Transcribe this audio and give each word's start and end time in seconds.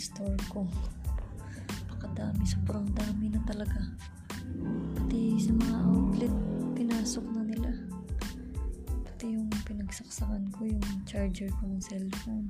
store 0.00 0.40
ko. 0.48 0.64
Pakadami, 1.92 2.48
sobrang 2.48 2.88
dami 2.96 3.28
na 3.28 3.40
talaga. 3.44 3.76
Pati 4.96 5.36
sa 5.36 5.52
mga 5.52 5.76
outlet, 5.84 6.34
pinasok 6.72 7.24
na 7.28 7.42
nila. 7.44 7.70
Pati 9.04 9.36
yung 9.36 9.52
pinagsaksakan 9.68 10.48
ko, 10.56 10.64
yung 10.64 10.84
charger 11.04 11.52
ko 11.60 11.68
ng 11.68 11.84
cellphone. 11.84 12.48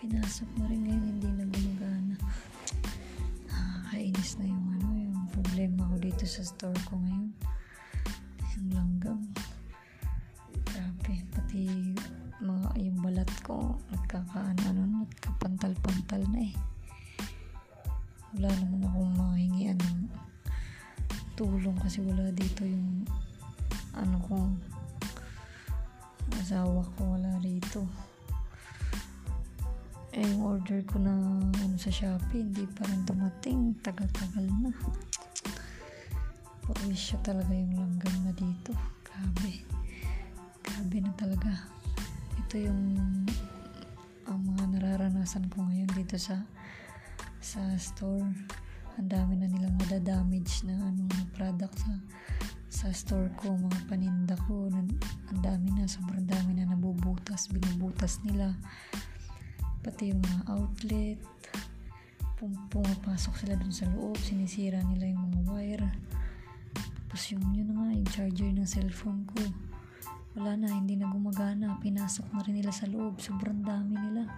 Pinasok 0.00 0.48
na 0.56 0.72
rin 0.72 0.88
ngayon, 0.88 1.04
hindi 1.04 1.28
na 1.28 1.44
gumagana. 1.44 2.16
Nakakainis 3.52 4.40
na 4.40 4.48
yung 4.48 4.66
ano, 4.80 4.88
yung 4.96 5.20
problema 5.36 5.84
ko 5.84 5.94
dito 6.00 6.24
sa 6.24 6.40
store 6.40 6.80
ko 6.88 6.96
ngayon. 6.96 7.28
Yung 8.56 8.68
langgam. 8.72 9.20
Grabe, 10.64 11.14
pati 11.36 11.92
mga 12.40 12.72
yung 12.80 12.98
balat 13.04 13.28
ko 13.44 13.76
nagkakaano 13.92 14.64
ano, 14.72 15.04
nagkapantal-pantal 15.04 16.24
na 16.32 16.40
eh. 16.48 16.69
Wala 18.40 18.56
naman 18.56 18.88
akong 18.88 19.12
mahingian 19.20 19.76
ng 19.76 20.08
tulong 21.36 21.76
kasi 21.76 22.00
wala 22.00 22.32
dito 22.32 22.64
yung 22.64 23.04
ano 23.92 24.16
kong 24.24 24.56
asawa 26.40 26.80
ko 26.96 27.20
wala 27.20 27.36
rito. 27.44 27.84
Eh, 30.16 30.24
yung 30.24 30.56
order 30.56 30.80
ko 30.88 31.04
na 31.04 31.12
ano 31.52 31.76
sa 31.76 31.92
Shopee, 31.92 32.40
hindi 32.40 32.64
pa 32.64 32.88
rin 32.88 33.04
dumating. 33.04 33.76
Tagal-tagal 33.84 34.48
na. 34.48 34.72
Purwisya 36.64 37.20
talaga 37.20 37.52
yung 37.52 37.76
langgam 37.76 38.24
na 38.24 38.32
dito. 38.32 38.72
Grabe. 39.04 39.68
Grabe 40.64 40.96
na 41.04 41.12
talaga. 41.12 41.68
Ito 42.40 42.56
yung 42.56 42.80
ang 44.24 44.40
mga 44.48 44.64
nararanasan 44.80 45.44
ko 45.52 45.60
ngayon 45.68 45.92
dito 45.92 46.16
sa 46.16 46.40
sa 47.50 47.62
store. 47.74 48.30
Ang 48.94 49.08
dami 49.10 49.34
na 49.34 49.50
nilang 49.50 49.74
nadadamage 49.82 50.62
na 50.62 50.78
ano 50.78 51.02
na 51.10 51.26
product 51.34 51.82
sa 51.82 51.98
sa 52.70 52.94
store 52.94 53.34
ko, 53.34 53.58
mga 53.58 53.80
paninda 53.90 54.38
ko. 54.46 54.70
Nan- 54.70 54.94
Ang 55.34 55.42
dami 55.42 55.74
na, 55.74 55.90
sobrang 55.90 56.22
dami 56.22 56.54
na 56.54 56.70
nabubutas, 56.70 57.50
binubutas 57.50 58.22
nila. 58.22 58.54
Pati 59.82 60.14
yung 60.14 60.22
mga 60.22 60.40
outlet. 60.54 61.18
Pum 62.38 62.54
pumapasok 62.70 63.34
sila 63.42 63.58
dun 63.58 63.74
sa 63.74 63.90
loob, 63.90 64.14
sinisira 64.22 64.78
nila 64.86 65.10
yung 65.10 65.28
mga 65.28 65.40
wire. 65.50 65.90
Tapos 67.10 67.26
yung 67.34 67.42
yun 67.50 67.74
na 67.74 67.82
nga, 67.82 67.88
yung 67.98 68.10
charger 68.14 68.50
ng 68.54 68.70
cellphone 68.70 69.26
ko. 69.26 69.42
Wala 70.38 70.54
na, 70.54 70.70
hindi 70.70 70.94
na 70.94 71.10
gumagana. 71.10 71.82
Pinasok 71.82 72.30
na 72.30 72.46
rin 72.46 72.62
nila 72.62 72.70
sa 72.70 72.86
loob. 72.86 73.18
Sobrang 73.18 73.66
dami 73.66 73.98
nila. 73.98 74.30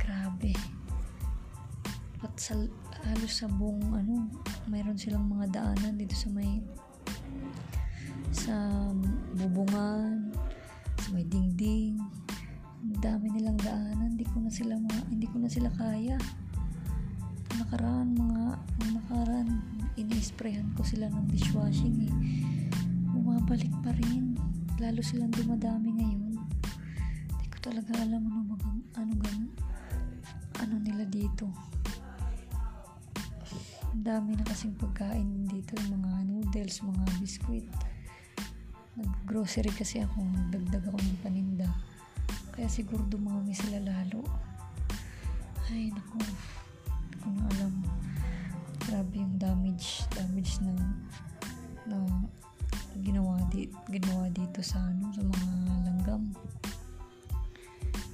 Grabe. 0.00 0.75
At 2.24 2.32
sa, 2.40 2.56
halos 3.04 3.32
sa 3.32 3.48
buong 3.48 3.92
ano, 3.92 4.28
mayroon 4.70 4.96
silang 4.96 5.28
mga 5.28 5.52
daanan 5.52 6.00
dito 6.00 6.16
sa 6.16 6.28
may 6.32 6.64
sa 8.36 8.54
bubungan, 9.36 10.30
sa 11.00 11.08
may 11.12 11.24
dingding. 11.26 11.98
Ang 12.86 13.00
dami 13.02 13.32
nilang 13.32 13.58
daanan. 13.58 14.14
Hindi 14.14 14.28
ko 14.28 14.38
na 14.44 14.52
sila 14.52 14.78
mga, 14.78 15.00
hindi 15.10 15.26
ko 15.26 15.36
na 15.40 15.48
sila 15.50 15.68
kaya. 15.74 16.16
Nakaraan 17.56 18.12
mga, 18.12 18.42
nakaraan, 18.92 19.48
ini-sprayhan 19.96 20.68
ko 20.76 20.84
sila 20.84 21.08
ng 21.08 21.26
dishwashing 21.32 22.06
eh. 22.06 22.14
Bumabalik 23.10 23.72
pa 23.80 23.90
rin. 23.96 24.36
Lalo 24.76 25.00
silang 25.00 25.32
dumadami 25.32 25.96
ngayon. 25.96 26.36
Hindi 27.32 27.46
ko 27.48 27.58
talaga 27.64 27.96
alam 28.04 28.22
ano 28.28 28.54
ano 28.96 29.12
gan, 29.20 29.40
ano 30.60 30.74
nila 30.80 31.08
dito. 31.08 31.48
Dami 34.06 34.38
na 34.38 34.46
kasing 34.46 34.78
pagkain 34.78 35.50
dito, 35.50 35.74
yung 35.90 35.98
mga 35.98 36.30
noodles, 36.30 36.78
mga 36.86 37.04
biskuit. 37.18 37.66
Nag-grocery 38.94 39.74
kasi 39.74 39.98
ako, 39.98 40.22
nagdagdag 40.22 40.86
ako 40.86 40.98
ng 41.02 41.20
paninda. 41.26 41.66
Kaya 42.54 42.70
siguro 42.70 43.02
dumami 43.10 43.50
sila 43.50 43.82
lalo. 43.82 44.22
Ay, 45.66 45.90
naku. 45.90 46.22
Hindi 46.22 47.16
ko 47.18 47.28
na 47.34 47.42
alam. 47.50 47.74
Grabe 48.86 49.14
yung 49.18 49.42
damage, 49.42 50.06
damage 50.14 50.62
na 50.62 50.70
na 51.90 51.98
ginawa 53.02 53.42
di, 53.50 53.66
ginawa 53.90 54.30
dito 54.30 54.62
sa 54.62 54.86
ano 54.86 55.10
sa 55.10 55.26
mga 55.26 55.50
langgam. 55.82 56.22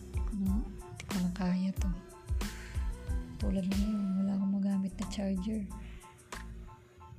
Hindi 0.08 0.20
ko 0.24 0.32
na, 0.40 0.52
hindi 0.56 1.04
ko 1.04 1.16
na 1.20 1.30
kaya 1.36 1.70
to. 1.76 1.90
Tulad 3.44 3.68
na 3.68 3.76
yun, 3.76 4.21
magamit 4.92 5.00
na 5.00 5.06
charger. 5.08 5.62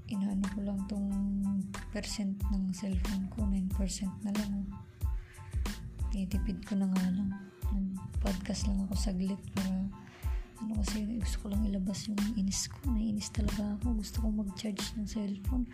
Inaano 0.10 0.46
ko 0.54 0.60
lang 0.62 0.80
tong 0.86 1.10
percent 1.90 2.38
ng 2.52 2.70
cellphone 2.74 3.26
ko, 3.34 3.48
9% 3.50 4.26
na 4.26 4.32
lang. 4.36 4.68
Tinitipid 6.12 6.62
ko 6.70 6.78
na 6.78 6.86
nga 6.92 7.06
lang. 7.10 7.30
Nag-podcast 7.74 8.70
lang 8.70 8.86
ako 8.86 8.94
saglit 8.94 9.42
para 9.58 9.90
ano 10.62 10.80
kasi 10.80 11.04
gusto 11.18 11.38
ko 11.44 11.46
lang 11.50 11.66
ilabas 11.66 12.06
yung 12.06 12.20
inis 12.38 12.70
ko. 12.70 12.94
Naiinis 12.94 13.34
talaga 13.34 13.74
ako. 13.80 13.98
Gusto 13.98 14.18
ko 14.22 14.28
mag-charge 14.30 14.84
ng 15.00 15.08
cellphone. 15.10 15.66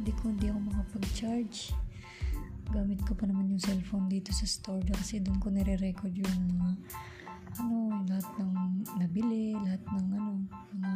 Hindi 0.00 0.12
ko 0.16 0.32
hindi 0.32 0.46
ako 0.48 0.58
makapag-charge. 0.72 1.76
Gamit 2.72 3.04
ko 3.04 3.12
pa 3.12 3.28
naman 3.28 3.52
yung 3.52 3.62
cellphone 3.62 4.08
dito 4.08 4.32
sa 4.32 4.48
store 4.48 4.82
kasi 4.88 5.20
doon 5.20 5.38
ko 5.38 5.52
nire-record 5.52 6.16
yung 6.16 6.34
mga 6.56 6.68
ano, 7.60 8.04
lahat 8.04 8.26
ng 8.40 8.52
nabili, 9.00 9.56
lahat 9.56 9.80
ng 9.88 10.06
ano, 10.12 10.32
mga 10.76 10.92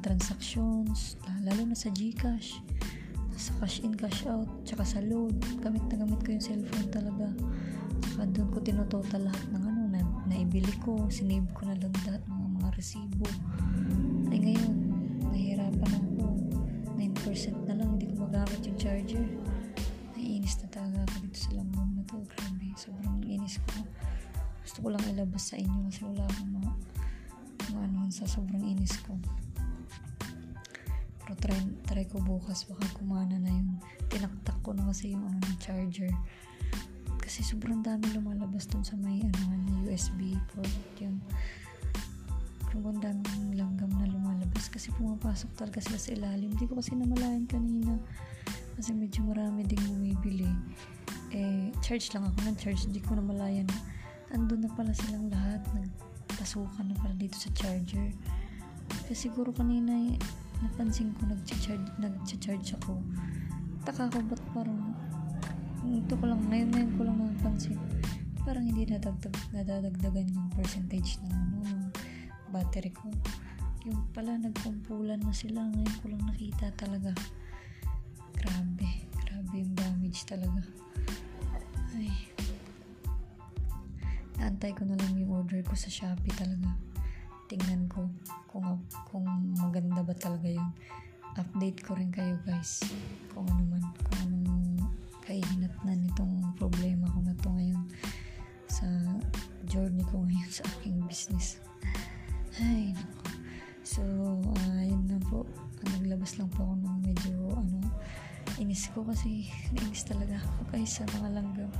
transactions, 0.00 1.20
lalo 1.44 1.68
na 1.68 1.76
sa 1.76 1.92
GCash, 1.92 2.60
sa 3.40 3.56
cash 3.56 3.80
in, 3.80 3.96
cash 3.96 4.28
out, 4.28 4.44
tsaka 4.68 4.84
sa 4.84 5.00
load. 5.00 5.32
Gamit 5.64 5.80
na 5.88 6.04
gamit 6.04 6.20
ko 6.20 6.36
yung 6.36 6.44
cellphone 6.44 6.88
talaga. 6.92 7.32
Tsaka 8.04 8.28
doon 8.36 8.48
ko 8.52 8.58
tinototal 8.60 9.24
lahat 9.24 9.46
ng 9.56 9.64
ano, 9.64 9.82
na, 9.88 10.00
naibili 10.28 10.72
ko, 10.84 11.08
sinave 11.08 11.48
ko 11.56 11.64
na 11.64 11.76
lang 11.80 11.92
lahat 12.04 12.20
ng 12.28 12.60
mga 12.60 12.68
resibo. 12.76 13.24
Ay 14.28 14.44
ngayon, 14.44 14.76
nahihirapan 15.32 15.92
ako. 16.04 16.24
9% 17.00 17.64
na 17.64 17.74
lang, 17.80 17.96
hindi 17.96 18.12
ko 18.12 18.28
magamit 18.28 18.60
yung 18.60 18.76
charger. 18.76 19.24
Naiinis 20.12 20.60
na 20.60 20.68
talaga 20.68 20.98
ako 21.08 21.16
dito 21.24 21.38
sa 21.40 21.50
langgam 21.56 21.88
na 21.96 22.02
to. 22.04 22.16
Grabe, 22.28 22.66
sobrang 22.76 23.24
inis 23.24 23.56
ko. 23.64 23.80
Gusto 24.60 24.76
ko 24.84 24.88
lang 24.92 25.04
ilabas 25.08 25.48
sa 25.48 25.56
inyo 25.56 25.88
kasi 25.88 26.00
wala 26.04 26.28
akong 26.28 26.52
mga, 26.60 26.72
mga 27.72 27.82
ano 27.88 28.00
sa 28.12 28.28
sobrang 28.28 28.64
inis 28.68 29.00
ko. 29.00 29.16
Pero 31.30 31.46
try, 31.46 31.62
try 31.86 32.04
ko 32.10 32.18
bukas 32.18 32.66
baka 32.66 32.90
kumana 32.98 33.38
na 33.38 33.54
yung 33.54 33.78
tinaktak 34.10 34.58
ko 34.66 34.74
na 34.74 34.90
kasi 34.90 35.14
yung 35.14 35.22
ano 35.22 35.38
ng 35.38 35.58
charger. 35.62 36.10
Kasi 37.22 37.46
sobrang 37.46 37.86
dami 37.86 38.10
lumalabas 38.10 38.66
dun 38.66 38.82
sa 38.82 38.98
may 38.98 39.22
ano 39.22 39.86
USB 39.86 40.34
port 40.50 40.74
yun. 40.98 41.22
Sobrang 42.74 42.98
daming 42.98 43.54
langgam 43.54 43.94
na 43.94 44.10
lumalabas 44.10 44.66
kasi 44.74 44.90
pumapasok 44.98 45.54
talaga 45.54 45.78
sila 45.78 46.02
sa 46.02 46.10
ilalim. 46.18 46.50
Hindi 46.50 46.66
ko 46.66 46.82
kasi 46.82 46.98
namalayan 46.98 47.46
kanina 47.46 47.94
kasi 48.74 48.90
medyo 48.90 49.22
marami 49.22 49.62
ding 49.62 49.86
bumibili. 49.86 50.50
Eh, 51.30 51.70
charge 51.78 52.10
lang 52.10 52.26
ako 52.26 52.42
ng 52.42 52.58
charge. 52.58 52.90
Hindi 52.90 52.98
ko 53.06 53.14
namalayan 53.14 53.70
na 53.70 53.78
andun 54.34 54.66
na 54.66 54.70
pala 54.74 54.90
silang 54.90 55.30
lahat. 55.30 55.62
Nagpasukan 55.78 56.90
na 56.90 56.98
pala 56.98 57.14
dito 57.14 57.38
sa 57.38 57.54
charger. 57.54 58.10
Kasi 59.06 59.30
siguro 59.30 59.54
kanina 59.54 59.94
eh, 59.94 60.18
napansin 60.60 61.12
ko 61.16 61.28
nag-charge, 61.28 61.88
nag-charge 61.96 62.76
ako. 62.80 63.00
Taka 63.84 64.12
ko 64.12 64.20
ba't 64.28 64.42
parang 64.52 64.80
ito 65.88 66.12
ko 66.12 66.24
lang, 66.28 66.40
ngayon 66.52 66.68
ngayon 66.76 66.92
ko 66.96 67.02
lang 67.08 67.16
napansin. 67.16 67.80
Parang 68.44 68.64
hindi 68.64 68.84
nadagdag, 68.84 69.32
nadadagdagan 69.56 70.28
yung 70.28 70.48
percentage 70.52 71.16
ng 71.24 71.32
ano, 71.32 71.56
ng 71.64 71.82
battery 72.52 72.92
ko. 72.92 73.08
Yung 73.88 74.00
pala 74.12 74.36
nagkumpulan 74.36 75.24
na 75.24 75.32
sila, 75.32 75.64
ngayon 75.72 75.96
ko 76.04 76.06
lang 76.12 76.24
nakita 76.28 76.68
talaga. 76.76 77.16
Grabe, 78.36 79.08
grabe 79.24 79.54
yung 79.56 79.72
damage 79.72 80.28
talaga. 80.28 80.60
Ay. 81.96 82.12
Naantay 84.36 84.72
ko 84.76 84.84
na 84.84 84.96
lang 84.96 85.16
yung 85.16 85.32
order 85.32 85.64
ko 85.64 85.72
sa 85.72 85.88
Shopee 85.88 86.32
talaga. 86.36 86.89
Tingnan 87.50 87.90
ko 87.90 88.06
kung, 88.46 88.86
kung 89.10 89.26
maganda 89.58 90.06
ba 90.06 90.14
talaga 90.14 90.46
yun. 90.46 90.70
Update 91.34 91.82
ko 91.82 91.98
rin 91.98 92.14
kayo 92.14 92.38
guys. 92.46 92.86
Kung 93.34 93.42
ano 93.50 93.62
man, 93.66 93.82
kung 94.06 94.18
anong 94.22 94.86
kahinat 95.26 95.74
na 95.82 95.98
nitong 95.98 96.54
problema 96.54 97.10
ko 97.10 97.18
na 97.26 97.34
to 97.42 97.50
ngayon 97.50 97.82
sa 98.70 98.86
journey 99.66 100.06
ko 100.06 100.22
ngayon 100.22 100.50
sa 100.50 100.62
aking 100.78 101.02
business. 101.10 101.58
Ay, 102.62 102.94
naku. 102.94 103.34
So, 103.82 104.02
uh, 104.06 104.82
yun 104.86 105.10
na 105.10 105.18
po. 105.26 105.42
Naglabas 105.82 106.38
lang 106.38 106.46
po 106.54 106.62
ako 106.62 106.74
ng 106.78 106.98
medyo, 107.02 107.34
ano, 107.58 107.82
inis 108.62 108.86
ko 108.94 109.02
kasi 109.02 109.50
nainis 109.74 110.06
talaga 110.06 110.38
ako 110.38 110.70
guys 110.70 111.02
sa 111.02 111.04
mga 111.18 111.42
langgam. 111.42 111.72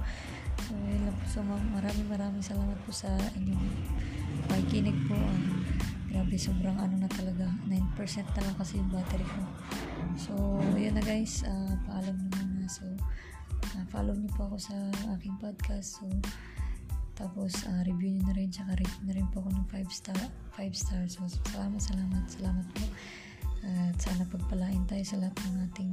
So, 0.66 0.74
yun 0.74 1.02
lang 1.06 1.14
po. 1.14 1.24
So, 1.30 1.38
ma- 1.46 1.70
maraming 1.78 2.08
maraming 2.10 2.42
salamat 2.42 2.78
po 2.82 2.90
sa 2.90 3.10
inyong 3.38 3.66
nakikinig 4.50 4.98
po. 5.06 5.14
ah, 5.14 5.49
grabe, 6.30 6.46
sobrang 6.46 6.78
ano 6.78 6.94
na 6.94 7.10
talaga. 7.10 7.50
9% 7.66 7.74
na 8.22 8.42
lang 8.46 8.54
kasi 8.54 8.78
yung 8.78 8.86
battery 8.94 9.26
ko. 9.26 9.42
So, 10.14 10.62
yun 10.78 10.94
na 10.94 11.02
guys. 11.02 11.42
ah, 11.42 11.74
paalam 11.90 12.14
na 12.14 12.30
muna. 12.38 12.70
So, 12.70 12.86
ah, 13.74 13.82
follow 13.90 14.14
niyo 14.14 14.30
po 14.38 14.46
ako 14.46 14.70
sa 14.70 14.76
aking 15.18 15.34
podcast. 15.42 15.98
So, 15.98 16.06
tapos, 17.18 17.66
ah, 17.66 17.82
review 17.82 18.14
niyo 18.14 18.30
na 18.30 18.38
rin. 18.38 18.46
Tsaka 18.46 18.78
rate 18.78 19.02
na 19.10 19.18
rin 19.18 19.26
po 19.34 19.42
ako 19.42 19.58
ng 19.58 19.66
5 19.74 19.90
star. 19.90 20.22
5 20.54 20.70
stars. 20.70 21.18
So, 21.18 21.26
salamat, 21.50 21.82
salamat, 21.82 22.22
salamat 22.30 22.66
po. 22.78 22.86
At 23.66 23.98
sana 23.98 24.22
pagpalain 24.30 24.86
tayo 24.86 25.02
sa 25.02 25.18
lahat 25.18 25.34
ng 25.34 25.56
ating 25.66 25.92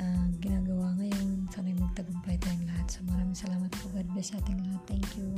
ah, 0.00 0.24
ginagawa 0.40 0.96
ngayon. 1.04 1.52
Sana 1.52 1.68
magtagumpay 1.76 2.40
tayong 2.40 2.64
lahat. 2.64 2.88
So, 2.88 3.04
maraming 3.12 3.36
salamat 3.36 3.68
po. 3.76 3.92
God 3.92 4.08
bless 4.16 4.32
sa 4.32 4.40
ating 4.40 4.56
lahat. 4.56 4.80
Thank 4.88 5.20
you. 5.20 5.36